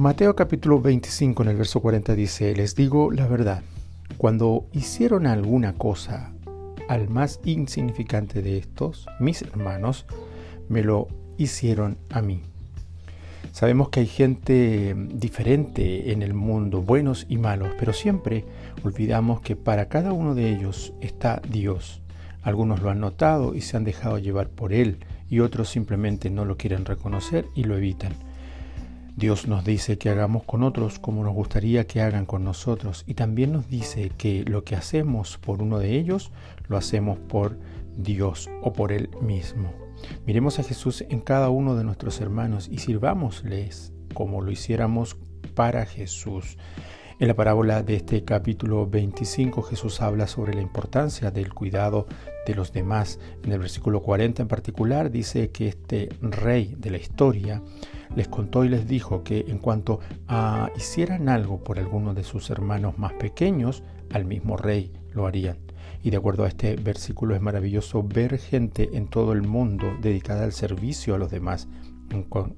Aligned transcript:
Mateo 0.00 0.34
capítulo 0.34 0.80
25 0.80 1.42
en 1.42 1.50
el 1.50 1.56
verso 1.58 1.82
40 1.82 2.14
dice, 2.14 2.56
les 2.56 2.74
digo 2.74 3.10
la 3.10 3.26
verdad, 3.26 3.62
cuando 4.16 4.64
hicieron 4.72 5.26
alguna 5.26 5.74
cosa 5.74 6.32
al 6.88 7.10
más 7.10 7.38
insignificante 7.44 8.40
de 8.40 8.56
estos, 8.56 9.06
mis 9.18 9.42
hermanos, 9.42 10.06
me 10.70 10.82
lo 10.82 11.08
hicieron 11.36 11.98
a 12.08 12.22
mí. 12.22 12.40
Sabemos 13.52 13.90
que 13.90 14.00
hay 14.00 14.06
gente 14.06 14.96
diferente 14.96 16.12
en 16.12 16.22
el 16.22 16.32
mundo, 16.32 16.80
buenos 16.80 17.26
y 17.28 17.36
malos, 17.36 17.68
pero 17.78 17.92
siempre 17.92 18.46
olvidamos 18.82 19.42
que 19.42 19.54
para 19.54 19.90
cada 19.90 20.14
uno 20.14 20.34
de 20.34 20.48
ellos 20.48 20.94
está 21.02 21.42
Dios. 21.46 22.00
Algunos 22.40 22.80
lo 22.80 22.88
han 22.88 23.00
notado 23.00 23.54
y 23.54 23.60
se 23.60 23.76
han 23.76 23.84
dejado 23.84 24.16
llevar 24.16 24.48
por 24.48 24.72
Él, 24.72 25.04
y 25.28 25.40
otros 25.40 25.68
simplemente 25.68 26.30
no 26.30 26.46
lo 26.46 26.56
quieren 26.56 26.86
reconocer 26.86 27.44
y 27.54 27.64
lo 27.64 27.76
evitan. 27.76 28.29
Dios 29.16 29.46
nos 29.46 29.64
dice 29.64 29.98
que 29.98 30.08
hagamos 30.08 30.44
con 30.44 30.62
otros 30.62 30.98
como 30.98 31.24
nos 31.24 31.34
gustaría 31.34 31.86
que 31.86 32.00
hagan 32.00 32.26
con 32.26 32.44
nosotros 32.44 33.04
y 33.06 33.14
también 33.14 33.52
nos 33.52 33.68
dice 33.68 34.10
que 34.16 34.44
lo 34.44 34.64
que 34.64 34.76
hacemos 34.76 35.38
por 35.38 35.62
uno 35.62 35.78
de 35.78 35.98
ellos 35.98 36.30
lo 36.68 36.76
hacemos 36.76 37.18
por 37.18 37.58
Dios 37.96 38.48
o 38.62 38.72
por 38.72 38.92
Él 38.92 39.10
mismo. 39.20 39.72
Miremos 40.26 40.58
a 40.58 40.62
Jesús 40.62 41.04
en 41.08 41.20
cada 41.20 41.50
uno 41.50 41.74
de 41.74 41.84
nuestros 41.84 42.20
hermanos 42.20 42.68
y 42.70 42.78
sirvámosles 42.78 43.92
como 44.14 44.40
lo 44.40 44.50
hiciéramos 44.50 45.16
para 45.54 45.86
Jesús. 45.86 46.56
En 47.18 47.28
la 47.28 47.34
parábola 47.34 47.82
de 47.82 47.96
este 47.96 48.24
capítulo 48.24 48.86
25 48.86 49.62
Jesús 49.62 50.00
habla 50.00 50.26
sobre 50.26 50.54
la 50.54 50.62
importancia 50.62 51.30
del 51.30 51.52
cuidado 51.52 52.06
de 52.46 52.54
los 52.54 52.72
demás. 52.72 53.18
En 53.44 53.52
el 53.52 53.58
versículo 53.58 54.00
40 54.00 54.42
en 54.42 54.48
particular 54.48 55.10
dice 55.10 55.50
que 55.50 55.68
este 55.68 56.08
rey 56.22 56.74
de 56.78 56.90
la 56.90 56.96
historia 56.96 57.62
les 58.14 58.28
contó 58.28 58.64
y 58.64 58.68
les 58.68 58.86
dijo 58.86 59.22
que 59.22 59.44
en 59.48 59.58
cuanto 59.58 60.00
a 60.28 60.70
hicieran 60.76 61.28
algo 61.28 61.62
por 61.62 61.78
alguno 61.78 62.14
de 62.14 62.24
sus 62.24 62.50
hermanos 62.50 62.98
más 62.98 63.12
pequeños, 63.14 63.82
al 64.12 64.24
mismo 64.24 64.56
rey 64.56 64.92
lo 65.12 65.26
harían. 65.26 65.58
Y 66.02 66.10
de 66.10 66.16
acuerdo 66.16 66.44
a 66.44 66.48
este 66.48 66.76
versículo 66.76 67.34
es 67.34 67.42
maravilloso 67.42 68.02
ver 68.02 68.38
gente 68.38 68.90
en 68.94 69.08
todo 69.08 69.32
el 69.32 69.42
mundo 69.42 69.92
dedicada 70.00 70.44
al 70.44 70.52
servicio 70.52 71.14
a 71.14 71.18
los 71.18 71.30
demás, 71.30 71.68
con, 72.28 72.56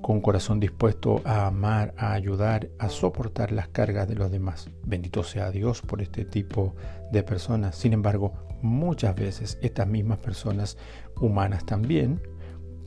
con 0.00 0.20
corazón 0.20 0.58
dispuesto 0.58 1.20
a 1.24 1.46
amar, 1.46 1.94
a 1.96 2.12
ayudar, 2.12 2.68
a 2.78 2.88
soportar 2.88 3.52
las 3.52 3.68
cargas 3.68 4.08
de 4.08 4.16
los 4.16 4.30
demás. 4.30 4.70
Bendito 4.84 5.22
sea 5.22 5.50
Dios 5.50 5.82
por 5.82 6.02
este 6.02 6.24
tipo 6.24 6.74
de 7.12 7.22
personas. 7.22 7.76
Sin 7.76 7.92
embargo, 7.92 8.32
muchas 8.62 9.14
veces 9.14 9.58
estas 9.62 9.86
mismas 9.86 10.18
personas 10.18 10.78
humanas 11.20 11.64
también, 11.66 12.20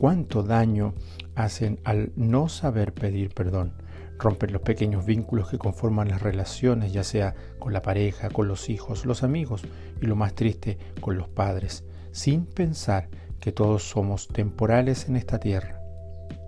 cuánto 0.04 0.44
daño 0.44 0.96
hacen 1.34 1.80
al 1.86 2.12
no 2.18 2.50
saber 2.50 2.94
pedir 2.94 3.34
perdón. 3.34 3.72
Rompen 4.20 4.52
los 4.52 4.62
pequeños 4.62 5.06
vínculos 5.06 5.50
que 5.50 5.58
conforman 5.58 6.10
las 6.10 6.22
relaciones, 6.22 6.92
ya 6.92 7.06
sea 7.06 7.36
con 7.58 7.72
la 7.72 7.82
pareja, 7.82 8.30
con 8.30 8.50
los 8.50 8.70
hijos, 8.70 9.06
los 9.06 9.24
amigos 9.24 9.64
y 10.02 10.06
lo 10.06 10.18
más 10.18 10.36
triste, 10.36 10.78
con 11.00 11.16
los 11.16 11.30
padres, 11.30 11.86
sin 12.12 12.46
pensar 12.46 13.08
que 13.40 13.54
todos 13.54 13.88
somos 13.88 14.28
temporales 14.28 15.08
en 15.08 15.16
esta 15.16 15.40
tierra. 15.40 15.80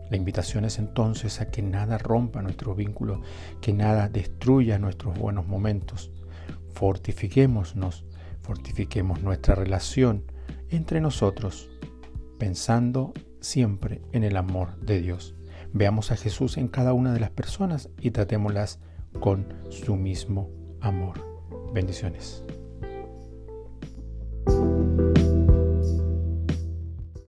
La 0.10 0.18
invitación 0.18 0.66
es 0.66 0.78
entonces 0.78 1.40
a 1.40 1.48
que 1.48 1.62
nada 1.62 1.98
rompa 1.98 2.42
nuestro 2.42 2.76
vínculo, 2.76 3.22
que 3.62 3.72
nada 3.72 4.10
destruya 4.10 4.80
nuestros 4.80 5.18
buenos 5.18 5.48
momentos. 5.48 6.12
Fortifiquémonos, 6.74 8.04
fortifiquemos 8.42 9.22
nuestra 9.24 9.56
relación 9.56 10.30
entre 10.70 11.00
nosotros, 11.00 11.70
pensando 12.38 13.14
siempre 13.46 14.02
en 14.12 14.24
el 14.24 14.36
amor 14.38 14.76
de 14.82 15.00
Dios. 15.00 15.36
Veamos 15.72 16.12
a 16.12 16.18
Jesús 16.18 16.58
en 16.58 16.68
cada 16.68 16.94
una 16.94 17.14
de 17.14 17.20
las 17.20 17.30
personas 17.30 17.90
y 18.00 18.12
tratémoslas 18.12 18.80
con 19.20 19.46
su 19.70 19.96
mismo 19.96 20.50
amor. 20.82 21.24
Bendiciones. 21.74 22.44